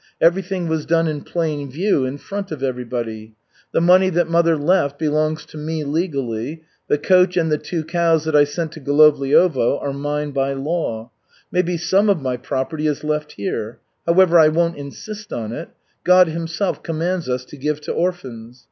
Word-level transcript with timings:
Everything 0.19 0.67
was 0.67 0.87
done 0.87 1.07
in 1.07 1.21
plain 1.21 1.69
view, 1.69 2.05
in 2.05 2.17
front 2.17 2.51
of 2.51 2.63
everybody. 2.63 3.35
The 3.71 3.81
money 3.81 4.09
that 4.09 4.27
mother 4.27 4.57
left 4.57 4.97
belongs 4.97 5.45
to 5.45 5.59
me 5.59 5.83
legally. 5.83 6.63
The 6.87 6.97
coach 6.97 7.37
and 7.37 7.51
the 7.51 7.59
two 7.59 7.83
cows 7.83 8.23
that 8.25 8.35
I 8.35 8.43
sent 8.45 8.71
to 8.71 8.79
Golovliovo 8.79 9.79
are 9.79 9.93
mine 9.93 10.31
by 10.31 10.53
law. 10.53 11.11
Maybe 11.51 11.77
some 11.77 12.09
of 12.09 12.19
my 12.19 12.35
property 12.35 12.87
is 12.87 13.03
left 13.03 13.33
here. 13.33 13.77
However, 14.07 14.39
I 14.39 14.47
won't 14.47 14.75
insist 14.75 15.31
on 15.31 15.51
it. 15.51 15.69
God 16.03 16.27
Himself 16.29 16.81
commands 16.81 17.29
us 17.29 17.45
to 17.45 17.55
give 17.55 17.79
to 17.81 17.91
orphans. 17.93 18.59